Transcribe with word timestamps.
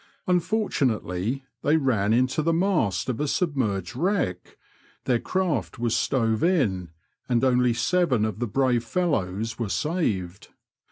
Unfortunately, 0.25 1.45
they 1.61 1.77
ran 1.77 2.11
into 2.11 2.41
the 2.41 2.51
mast 2.53 3.07
of 3.07 3.19
a 3.21 3.27
submerged 3.27 3.95
wreck, 3.95 4.57
their 5.05 5.19
craft 5.19 5.77
was 5.77 5.95
stove 5.95 6.43
in, 6.43 6.89
and 7.29 7.43
only 7.43 7.75
seven 7.75 8.25
of 8.25 8.39
the 8.39 8.47
brave 8.47 8.83
fellows 8.83 9.59
were 9.59 9.69
saved. 9.69 10.47